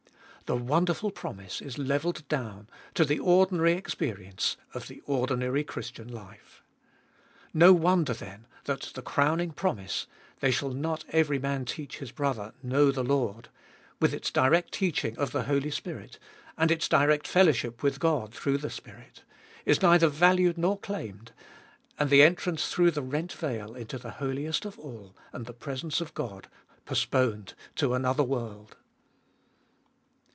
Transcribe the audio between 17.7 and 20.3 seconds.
with God through the Spirit, is neither